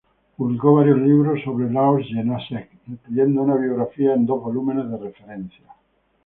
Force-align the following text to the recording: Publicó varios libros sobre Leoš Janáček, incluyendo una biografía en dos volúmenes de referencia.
Publicó 0.35 0.73
varios 0.77 0.97
libros 0.97 1.41
sobre 1.43 1.69
Leoš 1.69 2.07
Janáček, 2.11 2.71
incluyendo 2.87 3.43
una 3.43 3.55
biografía 3.55 4.15
en 4.15 4.25
dos 4.25 4.41
volúmenes 4.41 4.89
de 4.89 4.97
referencia. 4.97 5.75